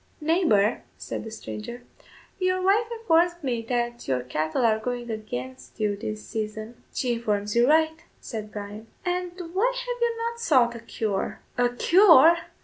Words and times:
"Neighbour," 0.19 0.81
said 0.97 1.23
the 1.23 1.29
stranger, 1.29 1.83
"your 2.39 2.59
wife 2.59 2.87
informs 2.91 3.33
me 3.43 3.61
that 3.69 4.07
your 4.07 4.21
cattle 4.23 4.65
are 4.65 4.79
going 4.79 5.11
against 5.11 5.79
you 5.79 5.95
this 5.95 6.25
season." 6.25 6.81
"She 6.91 7.13
informs 7.13 7.55
you 7.55 7.69
right," 7.69 7.99
said 8.19 8.51
Bryan. 8.51 8.87
"And 9.05 9.33
why 9.53 9.71
have 9.77 10.01
you 10.01 10.17
not 10.17 10.39
sought 10.39 10.73
a 10.73 10.79
cure?" 10.79 11.41
"A 11.55 11.69
cure!" 11.69 12.35